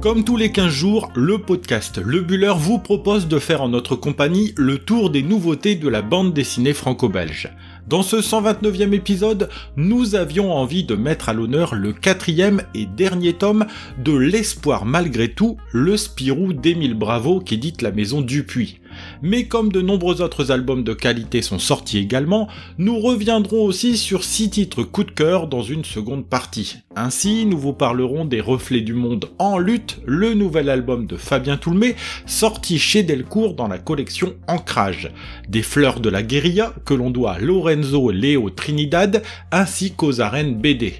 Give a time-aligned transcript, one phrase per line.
[0.00, 3.96] Comme tous les 15 jours, le podcast Le Buller vous propose de faire en notre
[3.96, 7.50] compagnie le tour des nouveautés de la bande dessinée franco-belge.
[7.86, 13.34] Dans ce 129e épisode, nous avions envie de mettre à l'honneur le quatrième et dernier
[13.34, 13.66] tome
[13.98, 18.79] de L'espoir malgré tout, le Spirou d'Émile Bravo qu'édite la maison Dupuis.
[19.22, 22.48] Mais comme de nombreux autres albums de qualité sont sortis également,
[22.78, 26.76] nous reviendrons aussi sur six titres coup de cœur dans une seconde partie.
[26.96, 31.56] Ainsi, nous vous parlerons des Reflets du Monde en lutte, le nouvel album de Fabien
[31.56, 35.10] Toulmé, sorti chez Delcourt dans la collection Ancrage,
[35.48, 40.54] des Fleurs de la Guérilla que l'on doit à Lorenzo Léo Trinidad, ainsi qu'aux arènes
[40.54, 40.94] BD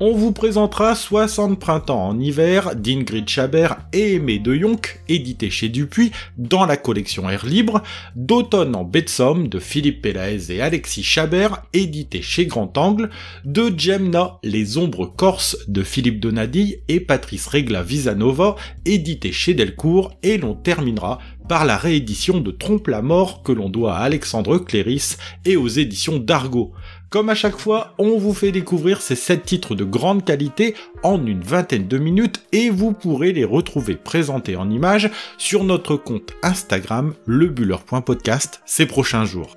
[0.00, 5.68] on vous présentera 60 printemps en hiver d'Ingrid Chabert et Aimé de Yonk, édité chez
[5.68, 7.82] Dupuis dans la collection Air Libre,
[8.16, 13.10] d'automne en baie de Philippe Pelaez et Alexis Chabert, édité chez Grand Angle,
[13.44, 20.18] de Gemna, Les ombres corses de Philippe Donadi et Patrice Regla Visanova, édité chez Delcourt,
[20.22, 24.58] et l'on terminera par la réédition de Trompe la mort que l'on doit à Alexandre
[24.58, 26.72] Cléris et aux éditions d'Argo.
[27.10, 31.24] Comme à chaque fois, on vous fait découvrir ces 7 titres de grande qualité en
[31.24, 36.32] une vingtaine de minutes et vous pourrez les retrouver présentés en images sur notre compte
[36.42, 39.56] Instagram lebuller.podcast ces prochains jours.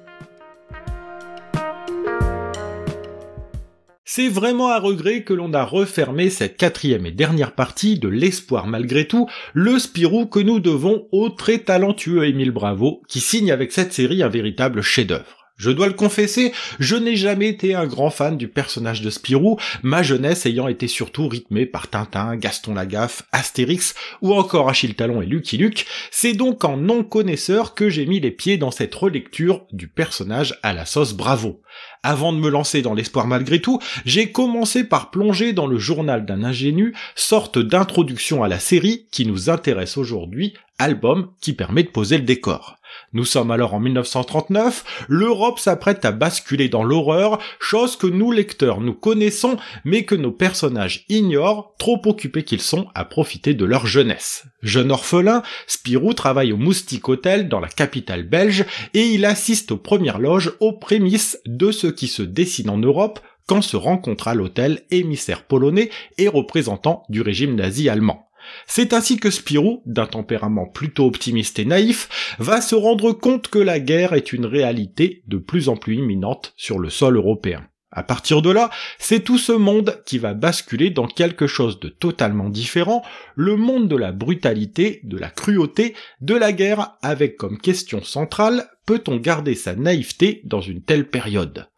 [4.10, 8.66] C'est vraiment à regret que l'on a refermé cette quatrième et dernière partie de l'espoir
[8.66, 13.72] malgré tout, le Spirou que nous devons au très talentueux Émile Bravo, qui signe avec
[13.72, 15.37] cette série un véritable chef-d'œuvre.
[15.58, 19.58] Je dois le confesser, je n'ai jamais été un grand fan du personnage de Spirou,
[19.82, 25.20] ma jeunesse ayant été surtout rythmée par Tintin, Gaston Lagaffe, Astérix ou encore Achille Talon
[25.20, 25.88] et Lucky Luke.
[26.12, 30.60] C'est donc en non connaisseur que j'ai mis les pieds dans cette relecture du personnage
[30.62, 31.60] à la sauce bravo.
[32.04, 36.28] Avant de me lancer dans l'espoir malgré tout, j'ai commencé par plonger dans le journal
[36.28, 41.90] d'un ingénu, sorte d'introduction à la série qui nous intéresse aujourd'hui, album qui permet de
[41.90, 42.77] poser le décor.
[43.14, 48.82] Nous sommes alors en 1939, l'Europe s'apprête à basculer dans l'horreur, chose que nous lecteurs
[48.82, 53.88] nous connaissons, mais que nos personnages ignorent, trop occupés qu'ils sont à profiter de leur
[53.88, 54.46] jeunesse.
[54.62, 59.78] Jeune orphelin, Spirou travaille au Moustique Hotel dans la capitale belge, et il assiste aux
[59.78, 64.36] premières loges aux prémices de ce qui se dessine en Europe quand se rencontre à
[64.36, 68.27] l'hôtel émissaire polonais et représentant du régime nazi allemand.
[68.66, 73.60] C'est ainsi que Spirou, d'un tempérament plutôt optimiste et naïf, va se rendre compte que
[73.60, 77.68] la guerre est une réalité de plus en plus imminente sur le sol européen.
[77.92, 78.70] À partir de là,
[79.00, 83.02] c'est tout ce monde qui va basculer dans quelque chose de totalement différent,
[83.36, 88.68] le monde de la brutalité, de la cruauté, de la guerre, avec comme question centrale,
[88.86, 91.70] peut-on garder sa naïveté dans une telle période?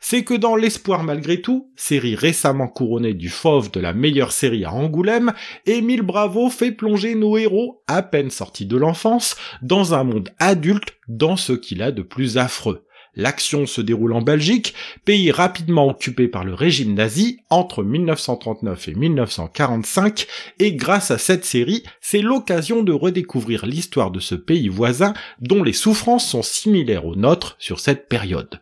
[0.00, 4.64] C'est que dans L'espoir malgré tout, série récemment couronnée du fauve de la meilleure série
[4.64, 5.32] à Angoulême,
[5.66, 10.96] Émile Bravo fait plonger nos héros, à peine sortis de l'enfance, dans un monde adulte
[11.08, 12.84] dans ce qu'il a de plus affreux.
[13.18, 14.74] L'action se déroule en Belgique,
[15.04, 20.26] pays rapidement occupé par le régime nazi entre 1939 et 1945,
[20.60, 25.64] et grâce à cette série, c'est l'occasion de redécouvrir l'histoire de ce pays voisin dont
[25.64, 28.60] les souffrances sont similaires aux nôtres sur cette période.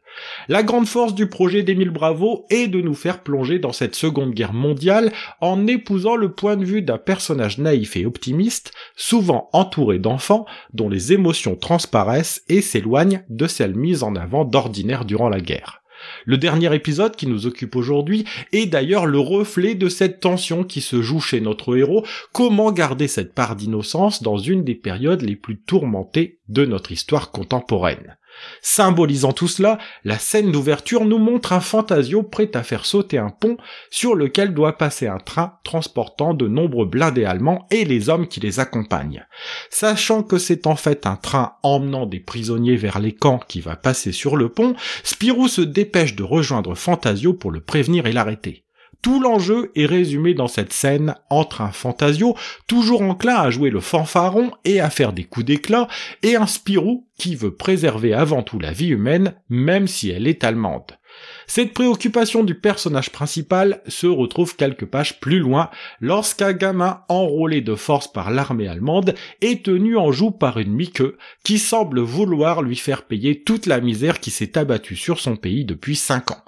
[0.48, 4.32] La grande force du projet d'Émile Bravo est de nous faire plonger dans cette seconde
[4.32, 9.98] guerre mondiale en épousant le point de vue d'un personnage naïf et optimiste, souvent entouré
[9.98, 15.40] d'enfants dont les émotions transparaissent et s'éloignent de celles mises en avant d'ordinaire durant la
[15.40, 15.82] guerre.
[16.24, 20.80] Le dernier épisode qui nous occupe aujourd'hui est d'ailleurs le reflet de cette tension qui
[20.80, 25.36] se joue chez notre héros, comment garder cette part d'innocence dans une des périodes les
[25.36, 28.16] plus tourmentées de notre histoire contemporaine.
[28.62, 33.30] Symbolisant tout cela, la scène d'ouverture nous montre un fantasio prêt à faire sauter un
[33.30, 33.56] pont
[33.90, 38.40] sur lequel doit passer un train transportant de nombreux blindés allemands et les hommes qui
[38.40, 39.26] les accompagnent.
[39.70, 43.76] Sachant que c'est en fait un train emmenant des prisonniers vers les camps qui va
[43.76, 44.74] passer sur le pont,
[45.04, 48.65] Spirou se dépêche de rejoindre Fantasio pour le prévenir et l'arrêter.
[49.06, 52.34] Tout l'enjeu est résumé dans cette scène entre un Fantasio,
[52.66, 55.86] toujours enclin à jouer le fanfaron et à faire des coups d'éclat,
[56.24, 60.42] et un Spirou qui veut préserver avant tout la vie humaine, même si elle est
[60.42, 60.98] allemande.
[61.46, 65.70] Cette préoccupation du personnage principal se retrouve quelques pages plus loin
[66.00, 71.04] lorsqu'un gamin enrôlé de force par l'armée allemande est tenu en joue par une mique
[71.44, 75.64] qui semble vouloir lui faire payer toute la misère qui s'est abattue sur son pays
[75.64, 76.42] depuis cinq ans.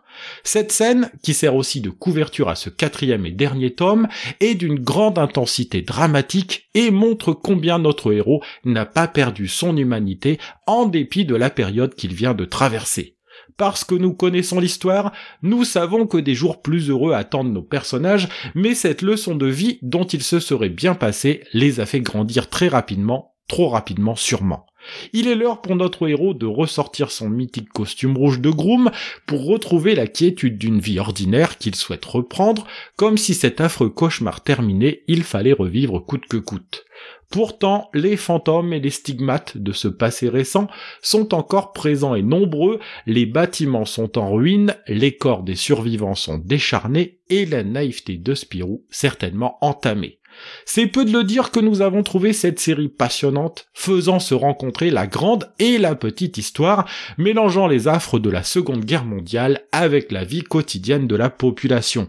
[0.45, 4.09] Cette scène, qui sert aussi de couverture à ce quatrième et dernier tome,
[4.41, 10.39] est d'une grande intensité dramatique et montre combien notre héros n'a pas perdu son humanité
[10.67, 13.17] en dépit de la période qu'il vient de traverser.
[13.57, 15.13] Parce que nous connaissons l'histoire,
[15.43, 19.79] nous savons que des jours plus heureux attendent nos personnages, mais cette leçon de vie
[19.83, 24.67] dont il se serait bien passé les a fait grandir très rapidement, trop rapidement sûrement.
[25.13, 28.91] Il est l'heure pour notre héros de ressortir son mythique costume rouge de groom
[29.27, 32.67] pour retrouver la quiétude d'une vie ordinaire qu'il souhaite reprendre,
[32.97, 36.85] comme si cet affreux cauchemar terminé, il fallait revivre coûte que coûte.
[37.31, 40.67] Pourtant, les fantômes et les stigmates de ce passé récent
[41.03, 46.39] sont encore présents et nombreux, les bâtiments sont en ruine, les corps des survivants sont
[46.39, 50.18] décharnés et la naïveté de Spirou certainement entamée.
[50.65, 54.91] C'est peu de le dire que nous avons trouvé cette série passionnante, faisant se rencontrer
[54.91, 60.13] la grande et la petite histoire, mélangeant les affres de la Seconde Guerre mondiale avec
[60.13, 62.09] la vie quotidienne de la population.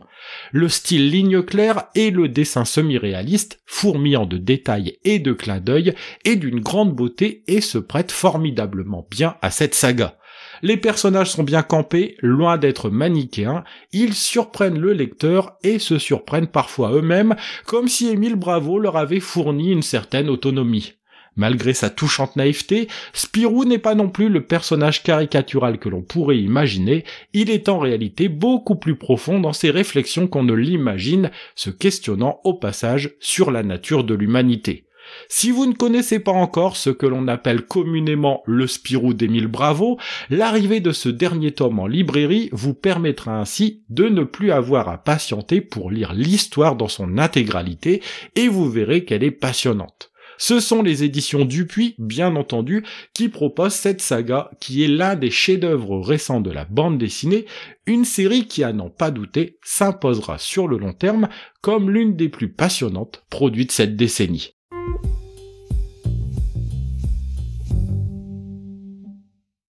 [0.51, 5.93] Le style ligne claire et le dessin semi-réaliste, fourmillant de détails et de clins d'œil,
[6.25, 10.17] est d'une grande beauté et se prête formidablement bien à cette saga.
[10.61, 16.47] Les personnages sont bien campés, loin d'être manichéens, ils surprennent le lecteur et se surprennent
[16.47, 17.35] parfois eux-mêmes,
[17.65, 20.93] comme si Émile Bravo leur avait fourni une certaine autonomie.
[21.35, 26.39] Malgré sa touchante naïveté, Spirou n'est pas non plus le personnage caricatural que l'on pourrait
[26.39, 31.69] imaginer, il est en réalité beaucoup plus profond dans ses réflexions qu'on ne l'imagine, se
[31.69, 34.88] questionnant au passage sur la nature de l'humanité.
[35.27, 39.97] Si vous ne connaissez pas encore ce que l'on appelle communément le Spirou d'Émile Bravo,
[40.29, 44.97] l'arrivée de ce dernier tome en librairie vous permettra ainsi de ne plus avoir à
[44.97, 48.01] patienter pour lire l'histoire dans son intégralité
[48.35, 50.11] et vous verrez qu'elle est passionnante.
[50.41, 55.31] Ce sont les éditions Dupuis, bien entendu, qui proposent cette saga qui est l'un des
[55.31, 57.45] chefs-d'œuvre récents de la bande dessinée,
[57.85, 61.27] une série qui, à n'en pas douter, s'imposera sur le long terme
[61.61, 64.55] comme l'une des plus passionnantes produites cette décennie.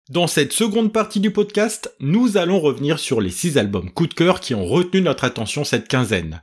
[0.10, 4.14] Dans cette seconde partie du podcast, nous allons revenir sur les six albums coup de
[4.14, 6.42] cœur qui ont retenu notre attention cette quinzaine.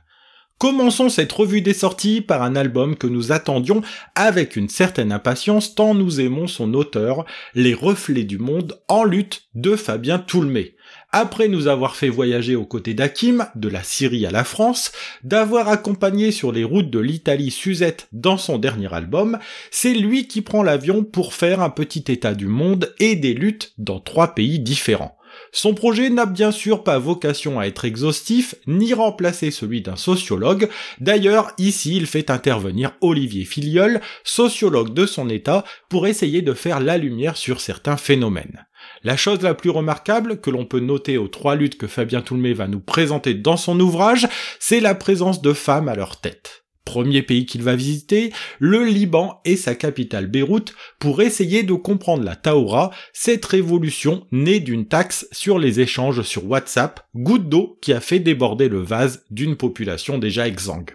[0.59, 3.81] Commençons cette revue des sorties par un album que nous attendions
[4.15, 9.43] avec une certaine impatience tant nous aimons son auteur, Les Reflets du Monde en lutte
[9.55, 10.74] de Fabien Toulmé
[11.11, 14.91] après nous avoir fait voyager aux côtés d'Hakim, de la Syrie à la France,
[15.23, 19.39] d'avoir accompagné sur les routes de l'Italie Suzette dans son dernier album,
[19.71, 23.73] c'est lui qui prend l'avion pour faire un petit état du monde et des luttes
[23.77, 25.17] dans trois pays différents.
[25.51, 30.69] Son projet n'a bien sûr pas vocation à être exhaustif, ni remplacer celui d'un sociologue.
[30.99, 36.79] D'ailleurs, ici, il fait intervenir Olivier Filiol, sociologue de son état, pour essayer de faire
[36.79, 38.65] la lumière sur certains phénomènes.
[39.03, 42.53] La chose la plus remarquable que l'on peut noter aux trois luttes que Fabien Toulmé
[42.53, 44.27] va nous présenter dans son ouvrage,
[44.59, 46.65] c'est la présence de femmes à leur tête.
[46.85, 52.23] Premier pays qu'il va visiter, le Liban et sa capitale Beyrouth pour essayer de comprendre
[52.23, 57.91] la Taura, cette révolution née d'une taxe sur les échanges sur WhatsApp, goutte d'eau qui
[57.91, 60.91] a fait déborder le vase d'une population déjà exsangue.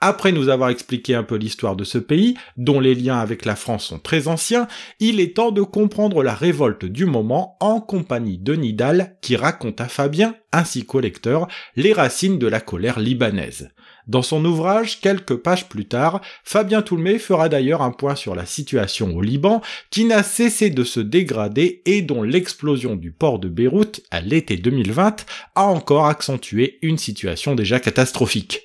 [0.00, 3.56] Après nous avoir expliqué un peu l'histoire de ce pays, dont les liens avec la
[3.56, 4.66] France sont très anciens,
[4.98, 9.80] il est temps de comprendre la révolte du moment en compagnie de Nidal qui raconte
[9.80, 13.70] à Fabien, ainsi qu'au lecteur, les racines de la colère libanaise.
[14.06, 18.46] Dans son ouvrage, quelques pages plus tard, Fabien Toulmé fera d'ailleurs un point sur la
[18.46, 23.48] situation au Liban, qui n'a cessé de se dégrader et dont l'explosion du port de
[23.48, 25.24] Beyrouth à l'été 2020
[25.54, 28.62] a encore accentué une situation déjà catastrophique.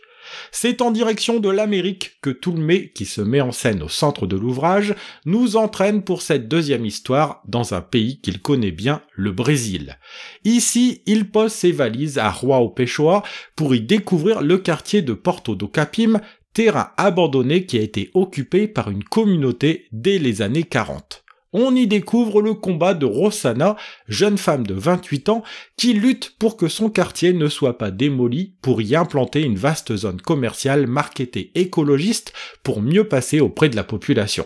[0.51, 4.35] C'est en direction de l'Amérique que Toulmé, qui se met en scène au centre de
[4.35, 9.97] l'ouvrage, nous entraîne pour cette deuxième histoire dans un pays qu'il connaît bien, le Brésil.
[10.43, 13.23] Ici, il pose ses valises à Roi Peshua
[13.55, 16.21] pour y découvrir le quartier de Porto do Capim,
[16.53, 21.24] terrain abandonné qui a été occupé par une communauté dès les années 40
[21.57, 25.43] on y découvre le combat de Rossana, jeune femme de 28 ans,
[25.77, 29.95] qui lutte pour que son quartier ne soit pas démoli pour y implanter une vaste
[29.95, 34.45] zone commerciale marketée écologiste pour mieux passer auprès de la population.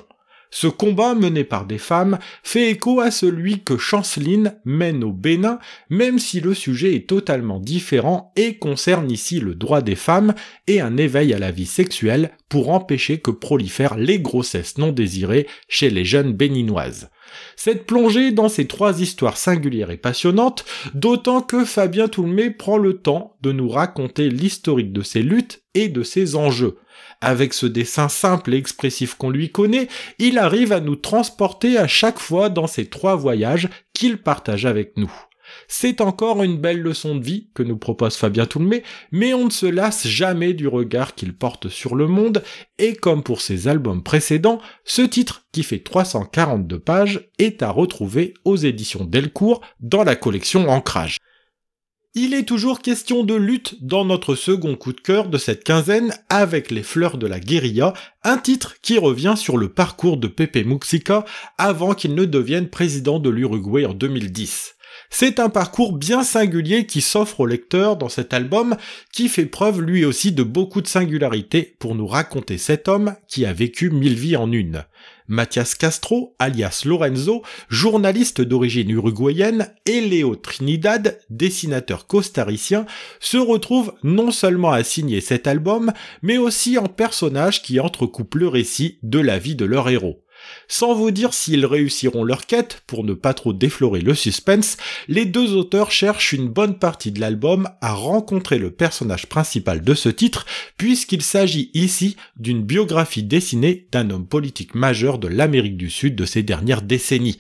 [0.51, 5.59] Ce combat mené par des femmes fait écho à celui que Chanceline mène au Bénin,
[5.89, 10.33] même si le sujet est totalement différent et concerne ici le droit des femmes
[10.65, 15.47] et un éveil à la vie sexuelle pour empêcher que prolifèrent les grossesses non désirées
[15.67, 17.09] chez les jeunes béninoises.
[17.55, 22.97] Cette plongée dans ces trois histoires singulières et passionnantes, d'autant que Fabien Toulmé prend le
[22.97, 26.77] temps de nous raconter l'historique de ces luttes et de ces enjeux.
[27.21, 31.87] Avec ce dessin simple et expressif qu'on lui connaît, il arrive à nous transporter à
[31.87, 35.11] chaque fois dans ces trois voyages qu'il partage avec nous.
[35.67, 39.49] C'est encore une belle leçon de vie que nous propose Fabien Toulmé, mais on ne
[39.49, 42.43] se lasse jamais du regard qu'il porte sur le monde,
[42.77, 48.33] et comme pour ses albums précédents, ce titre, qui fait 342 pages, est à retrouver
[48.45, 51.17] aux éditions Delcourt dans la collection Ancrage.
[52.15, 56.11] Il est toujours question de lutte dans notre second coup de cœur de cette quinzaine
[56.27, 60.65] avec Les Fleurs de la Guérilla, un titre qui revient sur le parcours de Pepe
[60.65, 61.23] Muxica
[61.59, 64.73] avant qu'il ne devienne président de l'Uruguay en 2010.
[65.11, 68.77] C'est un parcours bien singulier qui s'offre au lecteur dans cet album,
[69.11, 73.45] qui fait preuve lui aussi de beaucoup de singularité pour nous raconter cet homme qui
[73.45, 74.85] a vécu mille vies en une.
[75.27, 82.85] Mathias Castro, alias Lorenzo, journaliste d'origine uruguayenne, et Léo Trinidad, dessinateur costaricien,
[83.19, 88.47] se retrouvent non seulement à signer cet album, mais aussi en personnages qui entrecoupent le
[88.47, 90.23] récit de la vie de leur héros.
[90.67, 94.77] Sans vous dire s'ils réussiront leur quête, pour ne pas trop déflorer le suspense,
[95.07, 99.93] les deux auteurs cherchent une bonne partie de l'album à rencontrer le personnage principal de
[99.93, 100.45] ce titre,
[100.77, 106.25] puisqu'il s'agit ici d'une biographie dessinée d'un homme politique majeur de l'Amérique du Sud de
[106.25, 107.39] ces dernières décennies.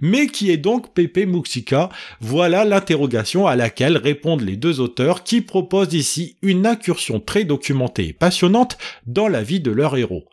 [0.00, 1.88] Mais qui est donc Pepe Muxica?
[2.20, 8.08] Voilà l'interrogation à laquelle répondent les deux auteurs qui proposent ici une incursion très documentée
[8.08, 10.24] et passionnante dans la vie de leur héros.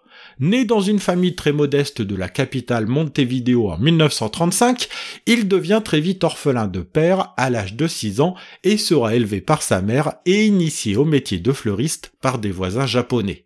[0.41, 4.89] Né dans une famille très modeste de la capitale Montevideo en 1935,
[5.27, 9.39] il devient très vite orphelin de père à l'âge de 6 ans et sera élevé
[9.39, 13.45] par sa mère et initié au métier de fleuriste par des voisins japonais.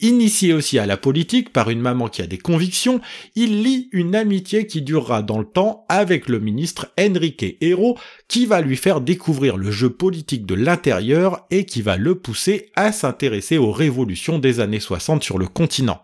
[0.00, 3.00] Initié aussi à la politique par une maman qui a des convictions,
[3.34, 7.96] il lie une amitié qui durera dans le temps avec le ministre Enrique Hero
[8.28, 12.70] qui va lui faire découvrir le jeu politique de l'intérieur et qui va le pousser
[12.76, 16.02] à s'intéresser aux révolutions des années 60 sur le continent.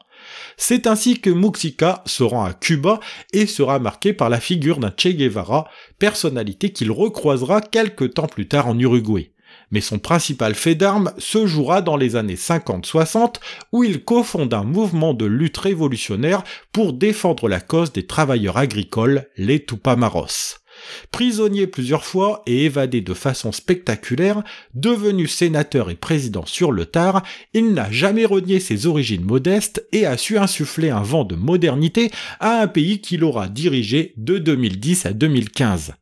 [0.57, 3.01] C'est ainsi que Muxica se rend à Cuba
[3.33, 8.49] et sera marqué par la figure d'un Che Guevara, personnalité qu'il recroisera quelque temps plus
[8.49, 9.33] tard en Uruguay.
[9.71, 13.37] Mais son principal fait d'armes se jouera dans les années 50-60
[13.73, 19.29] où il cofonde un mouvement de lutte révolutionnaire pour défendre la cause des travailleurs agricoles,
[19.37, 20.62] les Tupamaros.
[21.11, 24.43] Prisonnier plusieurs fois et évadé de façon spectaculaire,
[24.75, 27.23] devenu sénateur et président sur le tard,
[27.55, 32.11] il n'a jamais renié ses origines modestes et a su insuffler un vent de modernité
[32.41, 35.95] à un pays qu'il aura dirigé de 2010 à 2015.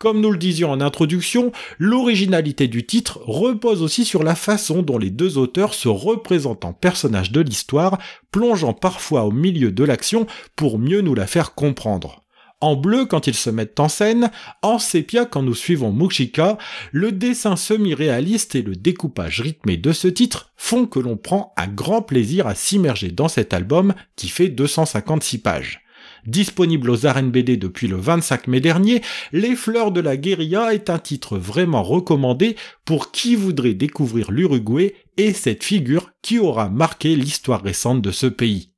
[0.00, 4.96] Comme nous le disions en introduction, l'originalité du titre repose aussi sur la façon dont
[4.96, 7.98] les deux auteurs se représentent en personnages de l'histoire,
[8.30, 12.24] plongeant parfois au milieu de l'action pour mieux nous la faire comprendre
[12.60, 14.30] en bleu quand ils se mettent en scène,
[14.62, 16.58] en sépia quand nous suivons Mushika,
[16.92, 21.68] le dessin semi-réaliste et le découpage rythmé de ce titre font que l'on prend un
[21.68, 25.82] grand plaisir à s'immerger dans cet album qui fait 256 pages.
[26.26, 29.02] Disponible aux arènes BD depuis le 25 mai dernier,
[29.32, 34.94] Les Fleurs de la Guérilla est un titre vraiment recommandé pour qui voudrait découvrir l'Uruguay
[35.16, 38.69] et cette figure qui aura marqué l'histoire récente de ce pays.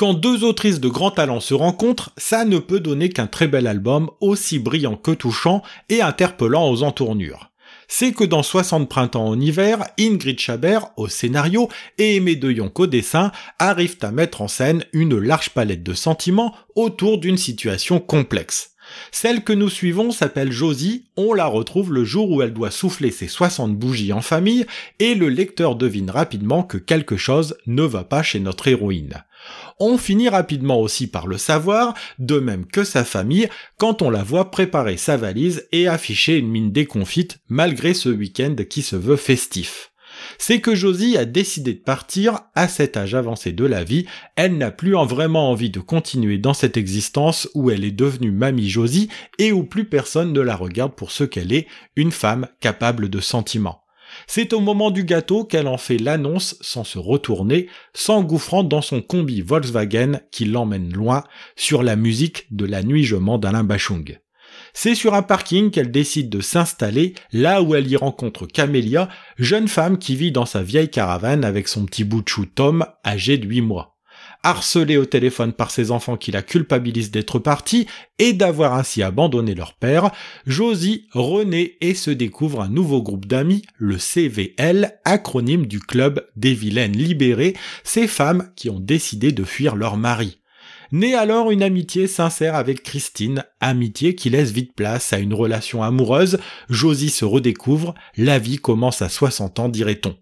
[0.00, 3.66] Quand deux autrices de grand talent se rencontrent, ça ne peut donner qu'un très bel
[3.66, 7.50] album, aussi brillant que touchant et interpellant aux entournures.
[7.86, 12.80] C'est que dans 60 printemps en hiver, Ingrid Chabert au scénario et Aimé de Yonk
[12.80, 18.00] au dessin arrivent à mettre en scène une large palette de sentiments autour d'une situation
[18.00, 18.70] complexe.
[19.12, 23.10] Celle que nous suivons s'appelle Josie, on la retrouve le jour où elle doit souffler
[23.10, 24.66] ses 60 bougies en famille,
[24.98, 29.24] et le lecteur devine rapidement que quelque chose ne va pas chez notre héroïne.
[29.78, 34.22] On finit rapidement aussi par le savoir, de même que sa famille, quand on la
[34.22, 39.16] voit préparer sa valise et afficher une mine déconfite malgré ce week-end qui se veut
[39.16, 39.92] festif.
[40.38, 44.06] C'est que Josie a décidé de partir à cet âge avancé de la vie,
[44.36, 48.68] elle n'a plus vraiment envie de continuer dans cette existence où elle est devenue mamie
[48.68, 49.08] Josie
[49.38, 53.20] et où plus personne ne la regarde pour ce qu'elle est, une femme capable de
[53.20, 53.82] sentiments.
[54.26, 59.02] C'est au moment du gâteau qu'elle en fait l'annonce sans se retourner, s'engouffrant dans son
[59.02, 61.24] combi Volkswagen qui l'emmène loin
[61.56, 64.18] sur la musique de La Nuit je d'Alain Bachung.
[64.72, 69.08] C'est sur un parking qu'elle décide de s'installer, là où elle y rencontre Camélia,
[69.38, 72.86] jeune femme qui vit dans sa vieille caravane avec son petit bout de chou Tom,
[73.04, 73.96] âgé de 8 mois
[74.42, 77.86] harcelée au téléphone par ses enfants qui la culpabilisent d'être partie
[78.18, 80.10] et d'avoir ainsi abandonné leur père,
[80.46, 86.54] Josie renaît et se découvre un nouveau groupe d'amis, le CVL, acronyme du club des
[86.54, 90.39] vilaines libérées, ces femmes qui ont décidé de fuir leur mari.
[90.92, 95.84] Naît alors une amitié sincère avec Christine, amitié qui laisse vite place à une relation
[95.84, 100.16] amoureuse, Josie se redécouvre, la vie commence à 60 ans dirait-on.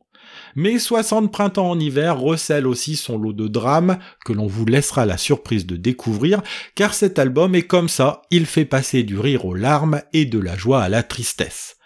[0.56, 5.06] Mais 60 printemps en hiver recèle aussi son lot de drames que l'on vous laissera
[5.06, 6.42] la surprise de découvrir,
[6.74, 10.38] car cet album est comme ça, il fait passer du rire aux larmes et de
[10.38, 11.77] la joie à la tristesse.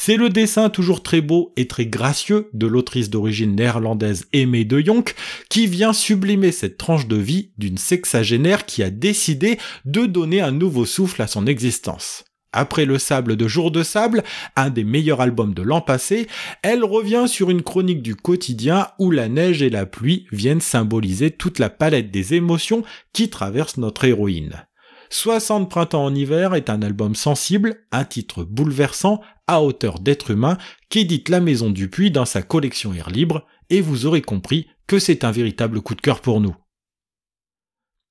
[0.00, 4.78] C'est le dessin toujours très beau et très gracieux de l'autrice d'origine néerlandaise Aimée de
[4.78, 5.16] Jonk
[5.50, 10.52] qui vient sublimer cette tranche de vie d'une sexagénaire qui a décidé de donner un
[10.52, 12.24] nouveau souffle à son existence.
[12.52, 14.22] Après Le Sable de Jour de Sable,
[14.54, 16.28] un des meilleurs albums de l'an passé,
[16.62, 21.32] elle revient sur une chronique du quotidien où la neige et la pluie viennent symboliser
[21.32, 24.67] toute la palette des émotions qui traversent notre héroïne.
[25.10, 30.58] 60 printemps en hiver est un album sensible, un titre bouleversant, à hauteur d'être humain,
[30.90, 34.98] qu'édite la Maison du Puy dans sa collection Air Libre, et vous aurez compris que
[34.98, 36.54] c'est un véritable coup de cœur pour nous.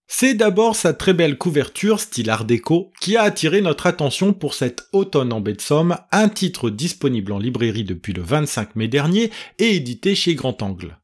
[0.10, 4.54] C'est d'abord sa très belle couverture style art déco qui a attiré notre attention pour
[4.54, 8.88] cet automne en baie de Somme, un titre disponible en librairie depuis le 25 mai
[8.88, 10.98] dernier et édité chez Grand Angle.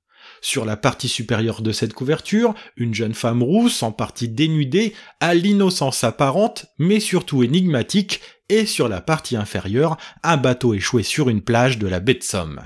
[0.45, 5.33] Sur la partie supérieure de cette couverture, une jeune femme rousse, en partie dénudée, a
[5.33, 8.19] l'innocence apparente, mais surtout énigmatique,
[8.49, 12.23] et sur la partie inférieure, un bateau échoué sur une plage de la baie de
[12.23, 12.61] Somme.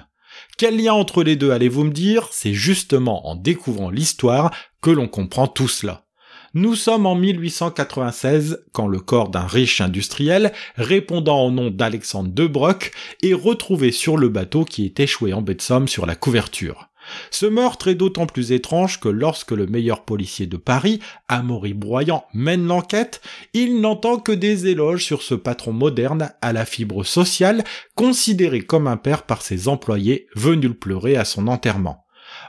[0.58, 2.28] Quel lien entre les deux allez-vous me dire?
[2.32, 6.08] C'est justement en découvrant l'histoire que l'on comprend tout cela.
[6.56, 12.48] Nous sommes en 1896 quand le corps d'un riche industriel, répondant au nom d'Alexandre de
[12.48, 12.92] Brock,
[13.22, 16.90] est retrouvé sur le bateau qui est échoué en baie de Somme sur la couverture.
[17.32, 22.26] Ce meurtre est d'autant plus étrange que lorsque le meilleur policier de Paris, Amaury Broyant,
[22.34, 23.22] mène l'enquête,
[23.54, 27.64] il n'entend que des éloges sur ce patron moderne à la fibre sociale,
[27.96, 32.07] considéré comme un père par ses employés venus le pleurer à son enterrement.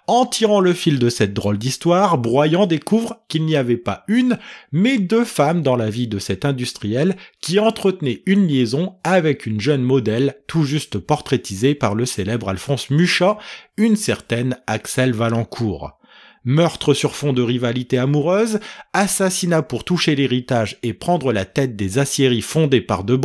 [0.08, 4.38] En tirant le fil de cette drôle d'histoire, Broyant découvre qu'il n'y avait pas une,
[4.72, 9.60] mais deux femmes dans la vie de cet industriel qui entretenaient une liaison avec une
[9.60, 13.36] jeune modèle tout juste portraitisée par le célèbre Alphonse Mucha,
[13.76, 15.98] une certaine Axel Valencourt.
[16.42, 18.60] Meurtre sur fond de rivalité amoureuse,
[18.94, 23.20] assassinat pour toucher l'héritage et prendre la tête des aciéries fondées par De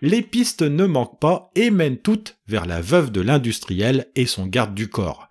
[0.00, 4.46] les pistes ne manquent pas et mènent toutes vers la veuve de l'industriel et son
[4.46, 5.28] garde du corps.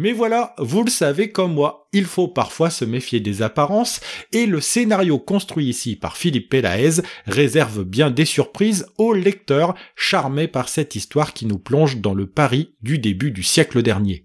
[0.00, 4.00] Mais voilà, vous le savez comme moi, il faut parfois se méfier des apparences,
[4.32, 10.48] et le scénario construit ici par Philippe Pelaez réserve bien des surprises aux lecteurs charmés
[10.48, 14.24] par cette histoire qui nous plonge dans le Paris du début du siècle dernier.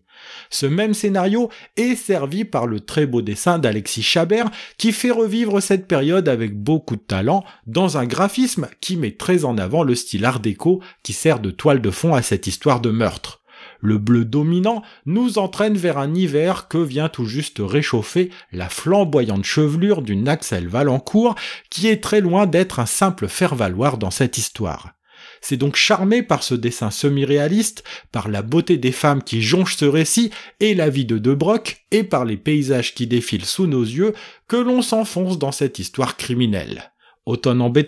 [0.50, 5.62] Ce même scénario est servi par le très beau dessin d'Alexis Chabert qui fait revivre
[5.62, 9.96] cette période avec beaucoup de talent dans un graphisme qui met très en avant le
[9.96, 13.42] style art déco qui sert de toile de fond à cette histoire de meurtre.
[13.86, 19.46] Le bleu dominant nous entraîne vers un hiver que vient tout juste réchauffer la flamboyante
[19.46, 21.36] chevelure d'une Axel Valencourt
[21.70, 24.94] qui est très loin d'être un simple faire-valoir dans cette histoire.
[25.40, 29.86] C'est donc charmé par ce dessin semi-réaliste, par la beauté des femmes qui jonchent ce
[29.86, 33.84] récit et la vie de De Broc, et par les paysages qui défilent sous nos
[33.84, 34.14] yeux,
[34.48, 36.92] que l'on s'enfonce dans cette histoire criminelle.
[37.28, 37.86] Automne en baie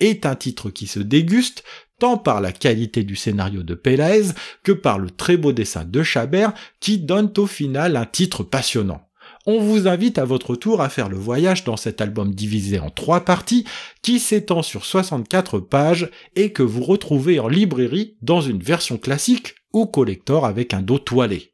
[0.00, 1.64] est un titre qui se déguste,
[1.98, 6.02] tant par la qualité du scénario de Pelaez que par le très beau dessin de
[6.02, 9.02] Chabert qui donne au final un titre passionnant.
[9.46, 12.88] On vous invite à votre tour à faire le voyage dans cet album divisé en
[12.88, 13.66] trois parties
[14.00, 19.54] qui s'étend sur 64 pages et que vous retrouvez en librairie dans une version classique
[19.74, 21.53] ou collector avec un dos toilé.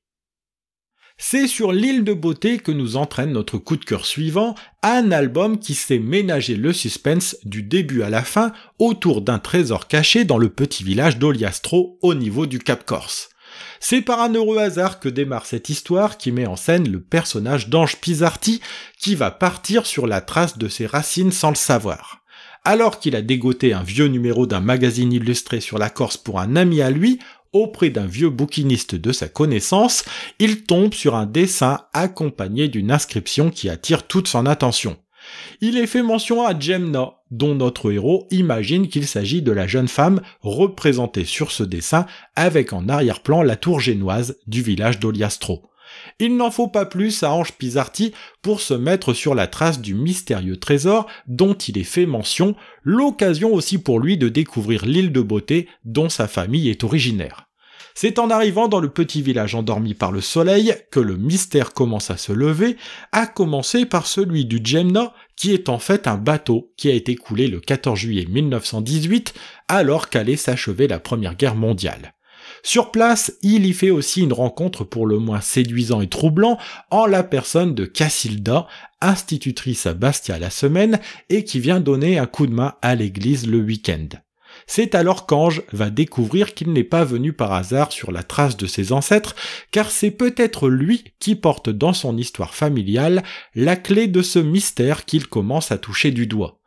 [1.22, 5.58] C'est sur l'île de beauté que nous entraîne notre coup de cœur suivant, un album
[5.58, 10.38] qui sait ménager le suspense du début à la fin autour d'un trésor caché dans
[10.38, 13.28] le petit village d'Oliastro au niveau du Cap Corse.
[13.80, 17.68] C'est par un heureux hasard que démarre cette histoire qui met en scène le personnage
[17.68, 18.62] d'Ange Pisarti
[18.98, 22.22] qui va partir sur la trace de ses racines sans le savoir.
[22.64, 26.56] Alors qu'il a dégoté un vieux numéro d'un magazine illustré sur la Corse pour un
[26.56, 27.18] ami à lui,
[27.52, 30.04] auprès d'un vieux bouquiniste de sa connaissance,
[30.38, 34.96] il tombe sur un dessin accompagné d'une inscription qui attire toute son attention.
[35.60, 39.88] Il est fait mention à Jemna, dont notre héros imagine qu'il s'agit de la jeune
[39.88, 45.69] femme représentée sur ce dessin avec en arrière-plan la tour génoise du village d'Oliastro.
[46.20, 49.94] Il n'en faut pas plus à Ange Pisarti pour se mettre sur la trace du
[49.94, 52.54] mystérieux trésor dont il est fait mention,
[52.84, 57.46] l'occasion aussi pour lui de découvrir l'île de beauté dont sa famille est originaire.
[57.94, 62.10] C'est en arrivant dans le petit village endormi par le soleil que le mystère commence
[62.10, 62.76] à se lever,
[63.12, 67.16] à commencer par celui du Jemna, qui est en fait un bateau qui a été
[67.16, 69.34] coulé le 14 juillet 1918,
[69.68, 72.12] alors qu'allait s'achever la Première Guerre mondiale.
[72.62, 76.58] Sur place, il y fait aussi une rencontre pour le moins séduisant et troublant
[76.90, 78.66] en la personne de Cassilda,
[79.00, 83.46] institutrice à Bastia la semaine et qui vient donner un coup de main à l'église
[83.46, 84.08] le week-end.
[84.66, 88.66] C'est alors qu'Ange va découvrir qu'il n'est pas venu par hasard sur la trace de
[88.66, 89.34] ses ancêtres,
[89.70, 93.22] car c'est peut-être lui qui porte dans son histoire familiale
[93.54, 96.59] la clé de ce mystère qu'il commence à toucher du doigt.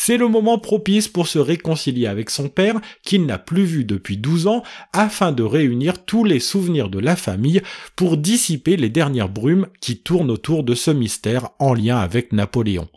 [0.00, 4.16] C'est le moment propice pour se réconcilier avec son père, qu'il n'a plus vu depuis
[4.16, 7.62] 12 ans, afin de réunir tous les souvenirs de la famille
[7.96, 12.88] pour dissiper les dernières brumes qui tournent autour de ce mystère en lien avec Napoléon.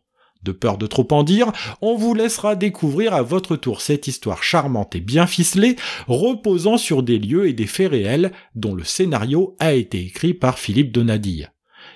[0.44, 4.44] De peur de trop en dire, on vous laissera découvrir à votre tour cette histoire
[4.44, 9.56] charmante et bien ficelée, reposant sur des lieux et des faits réels dont le scénario
[9.60, 11.50] a été écrit par Philippe Donadille.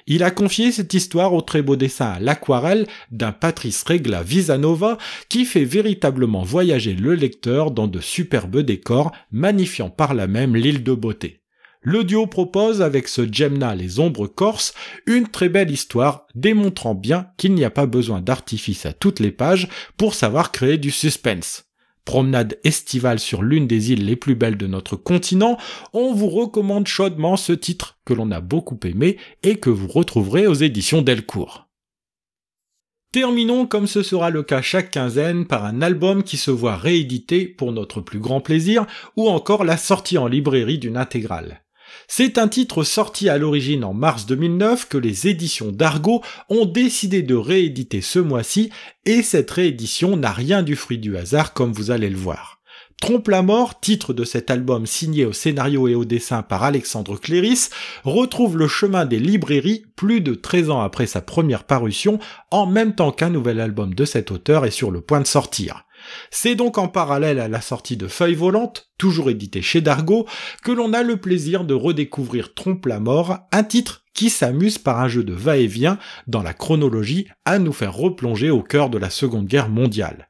[0.07, 4.99] Il a confié cette histoire au très beau dessin à l'aquarelle d'un Patrice Regla Visanova
[5.29, 10.83] qui fait véritablement voyager le lecteur dans de superbes décors, magnifiant par là même l'île
[10.83, 11.41] de beauté.
[11.81, 14.73] Le duo propose avec ce Gemna les ombres corses
[15.07, 19.31] une très belle histoire démontrant bien qu'il n'y a pas besoin d'artifice à toutes les
[19.31, 21.64] pages pour savoir créer du suspense
[22.05, 25.57] promenade estivale sur l'une des îles les plus belles de notre continent,
[25.91, 30.47] on vous recommande chaudement ce titre que l'on a beaucoup aimé et que vous retrouverez
[30.47, 31.67] aux éditions Delcourt.
[33.11, 37.47] Terminons comme ce sera le cas chaque quinzaine par un album qui se voit réédité
[37.47, 41.64] pour notre plus grand plaisir ou encore la sortie en librairie d'une intégrale.
[42.07, 47.21] C'est un titre sorti à l'origine en mars 2009 que les éditions d'Argo ont décidé
[47.21, 48.69] de rééditer ce mois-ci
[49.05, 52.55] et cette réédition n'a rien du fruit du hasard comme vous allez le voir.
[53.01, 57.19] Trompe la mort, titre de cet album signé au scénario et au dessin par Alexandre
[57.19, 57.69] Cléris,
[58.03, 62.19] retrouve le chemin des librairies plus de 13 ans après sa première parution,
[62.51, 65.84] en même temps qu'un nouvel album de cet auteur est sur le point de sortir.
[66.31, 70.25] C'est donc en parallèle à la sortie de Feuilles volantes, toujours édité chez Dargo,
[70.63, 74.99] que l'on a le plaisir de redécouvrir Trompe la mort, un titre qui s'amuse par
[74.99, 79.09] un jeu de va-et-vient dans la chronologie à nous faire replonger au cœur de la
[79.09, 80.29] Seconde Guerre mondiale.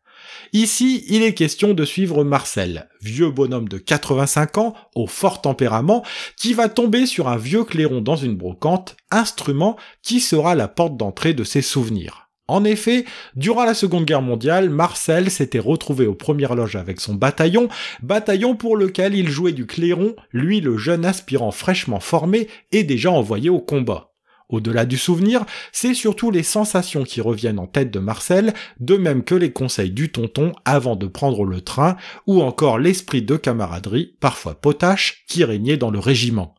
[0.53, 6.03] Ici, il est question de suivre Marcel, vieux bonhomme de 85 ans, au fort tempérament,
[6.37, 10.97] qui va tomber sur un vieux clairon dans une brocante, instrument qui sera la porte
[10.97, 12.24] d'entrée de ses souvenirs.
[12.47, 13.05] En effet,
[13.35, 17.69] durant la Seconde Guerre mondiale, Marcel s'était retrouvé aux premières loges avec son bataillon,
[18.03, 23.09] bataillon pour lequel il jouait du clairon, lui le jeune aspirant fraîchement formé et déjà
[23.09, 24.11] envoyé au combat.
[24.47, 29.23] Au-delà du souvenir, c'est surtout les sensations qui reviennent en tête de Marcel, de même
[29.23, 34.15] que les conseils du tonton avant de prendre le train, ou encore l'esprit de camaraderie,
[34.19, 36.54] parfois potache, qui régnait dans le régiment.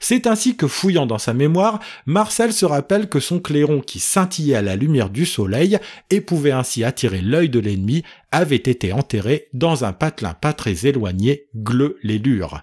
[0.00, 4.56] C'est ainsi que fouillant dans sa mémoire, Marcel se rappelle que son clairon qui scintillait
[4.56, 5.78] à la lumière du soleil
[6.10, 10.86] et pouvait ainsi attirer l'œil de l'ennemi avait été enterré dans un patelin pas très
[10.86, 12.62] éloigné, gleu les lures.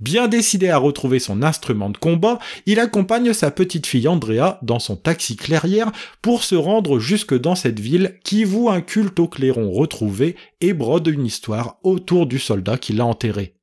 [0.00, 4.78] Bien décidé à retrouver son instrument de combat, il accompagne sa petite fille Andrea dans
[4.78, 9.28] son taxi clairière pour se rendre jusque dans cette ville qui voue un culte au
[9.28, 13.57] clairon retrouvé et brode une histoire autour du soldat qui l'a enterré.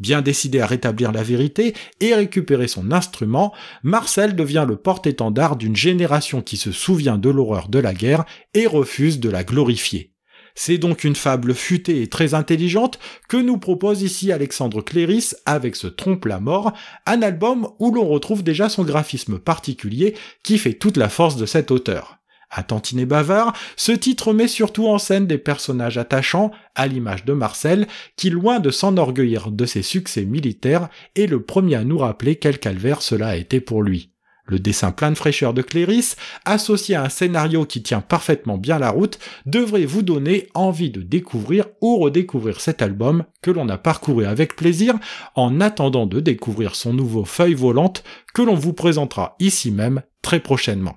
[0.00, 5.76] Bien décidé à rétablir la vérité et récupérer son instrument, Marcel devient le porte-étendard d'une
[5.76, 10.14] génération qui se souvient de l'horreur de la guerre et refuse de la glorifier.
[10.54, 15.76] C'est donc une fable futée et très intelligente que nous propose ici Alexandre Cléris avec
[15.76, 16.72] ce Trompe la mort,
[17.06, 21.46] un album où l'on retrouve déjà son graphisme particulier qui fait toute la force de
[21.46, 22.19] cet auteur.
[22.50, 27.32] À tantinet bavard, ce titre met surtout en scène des personnages attachants, à l'image de
[27.32, 27.86] Marcel,
[28.16, 32.58] qui loin de s'enorgueillir de ses succès militaires, est le premier à nous rappeler quel
[32.58, 34.10] calvaire cela a été pour lui.
[34.46, 38.80] Le dessin plein de fraîcheur de Cléris, associé à un scénario qui tient parfaitement bien
[38.80, 43.78] la route, devrait vous donner envie de découvrir ou redécouvrir cet album que l'on a
[43.78, 44.94] parcouru avec plaisir
[45.36, 48.02] en attendant de découvrir son nouveau Feuille volante
[48.34, 50.96] que l'on vous présentera ici même très prochainement.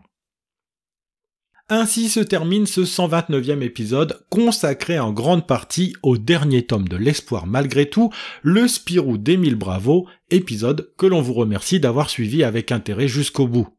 [1.70, 7.48] Ainsi se termine ce 129e épisode consacré en grande partie au dernier tome de l'espoir
[7.48, 13.08] malgré tout, le Spirou d'Émile Bravo, épisode que l'on vous remercie d'avoir suivi avec intérêt
[13.08, 13.70] jusqu'au bout.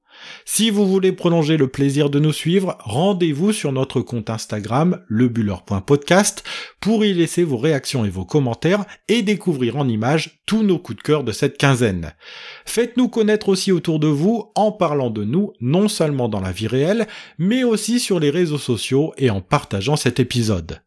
[0.44, 6.44] Si vous voulez prolonger le plaisir de nous suivre, rendez-vous sur notre compte Instagram, lebuller.podcast,
[6.80, 10.98] pour y laisser vos réactions et vos commentaires et découvrir en images tous nos coups
[10.98, 12.12] de cœur de cette quinzaine.
[12.64, 16.68] Faites-nous connaître aussi autour de vous en parlant de nous, non seulement dans la vie
[16.68, 17.06] réelle,
[17.38, 20.80] mais aussi sur les réseaux sociaux et en partageant cet épisode.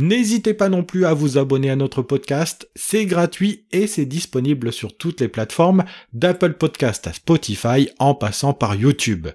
[0.00, 4.72] N'hésitez pas non plus à vous abonner à notre podcast, c'est gratuit et c'est disponible
[4.72, 5.84] sur toutes les plateformes,
[6.14, 9.28] d'Apple Podcast à Spotify en passant par YouTube.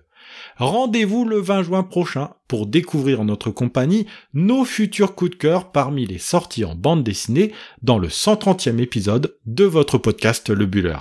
[0.58, 5.72] Rendez-vous le 20 juin prochain pour découvrir en notre compagnie nos futurs coups de cœur
[5.72, 10.98] parmi les sorties en bande dessinée dans le 130e épisode de votre podcast Le Buller.